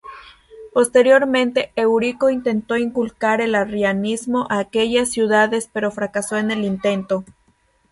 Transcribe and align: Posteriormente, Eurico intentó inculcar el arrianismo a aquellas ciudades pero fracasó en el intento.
Posteriormente, 0.73 1.71
Eurico 1.75 2.31
intentó 2.31 2.75
inculcar 2.75 3.39
el 3.39 3.53
arrianismo 3.53 4.47
a 4.49 4.57
aquellas 4.57 5.11
ciudades 5.11 5.69
pero 5.71 5.91
fracasó 5.91 6.37
en 6.37 6.49
el 6.49 6.63
intento. 6.65 7.23